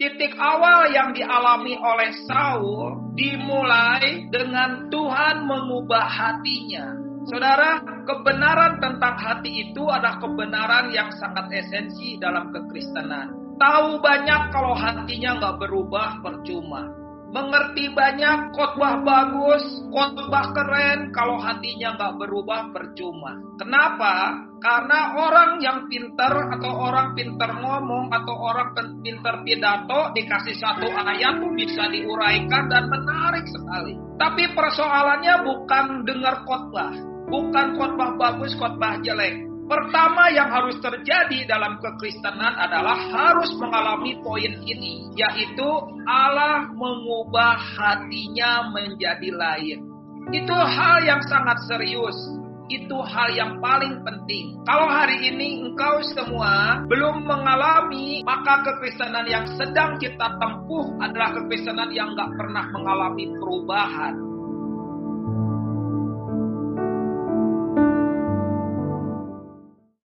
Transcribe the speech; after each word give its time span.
Titik 0.00 0.32
awal 0.40 0.96
yang 0.96 1.12
dialami 1.12 1.76
oleh 1.76 2.08
Saul 2.24 3.12
dimulai 3.12 4.32
dengan 4.32 4.88
Tuhan 4.88 5.44
mengubah 5.44 6.08
hatinya. 6.08 6.96
Saudara, 7.28 7.84
kebenaran 8.08 8.80
tentang 8.80 9.20
hati 9.20 9.68
itu 9.68 9.84
adalah 9.92 10.16
kebenaran 10.16 10.88
yang 10.88 11.12
sangat 11.20 11.52
esensi 11.52 12.16
dalam 12.16 12.48
kekristenan. 12.48 13.60
Tahu 13.60 14.00
banyak 14.00 14.48
kalau 14.48 14.72
hatinya 14.72 15.36
nggak 15.36 15.68
berubah 15.68 16.24
percuma 16.24 16.88
mengerti 17.30 17.90
banyak, 17.94 18.50
khotbah 18.54 19.02
bagus, 19.06 19.62
khotbah 19.90 20.50
keren, 20.50 21.14
kalau 21.14 21.38
hatinya 21.38 21.94
nggak 21.94 22.14
berubah 22.18 22.74
percuma. 22.74 23.38
Kenapa? 23.54 24.46
Karena 24.60 25.16
orang 25.16 25.62
yang 25.64 25.88
pinter 25.88 26.52
atau 26.52 26.72
orang 26.90 27.16
pinter 27.16 27.48
ngomong 27.48 28.12
atau 28.12 28.34
orang 28.36 28.76
pinter 29.00 29.40
pidato 29.46 30.12
dikasih 30.12 30.52
satu 30.58 30.84
ayat 30.90 31.40
tuh 31.40 31.52
bisa 31.56 31.88
diuraikan 31.88 32.68
dan 32.68 32.90
menarik 32.92 33.46
sekali. 33.48 33.96
Tapi 34.20 34.52
persoalannya 34.52 35.34
bukan 35.46 35.84
dengar 36.04 36.44
khotbah, 36.44 36.92
bukan 37.30 37.66
khotbah 37.78 38.10
bagus, 38.20 38.52
khotbah 38.58 39.00
jelek. 39.00 39.49
Pertama 39.70 40.34
yang 40.34 40.50
harus 40.50 40.82
terjadi 40.82 41.46
dalam 41.46 41.78
kekristenan 41.78 42.58
adalah 42.58 42.98
harus 43.14 43.54
mengalami 43.54 44.18
poin 44.18 44.50
ini, 44.66 45.06
yaitu 45.14 45.70
Allah 46.10 46.66
mengubah 46.74 47.54
hatinya 47.78 48.66
menjadi 48.74 49.30
lain. 49.30 49.78
Itu 50.34 50.58
hal 50.58 51.06
yang 51.06 51.22
sangat 51.22 51.62
serius. 51.70 52.18
Itu 52.66 52.98
hal 52.98 53.30
yang 53.30 53.62
paling 53.62 54.02
penting. 54.02 54.58
Kalau 54.66 54.90
hari 54.90 55.22
ini 55.30 55.62
engkau 55.62 56.02
semua 56.18 56.82
belum 56.90 57.22
mengalami, 57.22 58.26
maka 58.26 58.66
kekristenan 58.66 59.26
yang 59.30 59.46
sedang 59.54 59.94
kita 60.02 60.34
tempuh 60.42 60.98
adalah 60.98 61.30
kekristenan 61.38 61.94
yang 61.94 62.10
gak 62.18 62.30
pernah 62.34 62.66
mengalami 62.74 63.30
perubahan 63.38 64.29